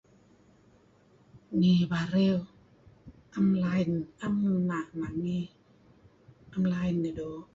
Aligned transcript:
Ngi 1.55 1.73
Bario 1.91 2.37
'am 3.33 3.45
line, 3.63 3.97
'am 4.23 4.35
ena' 4.57 5.09
ngih. 5.19 5.49
'Am 6.51 6.63
line 6.73 6.99
ihh 7.09 7.15
doo'. 7.17 7.43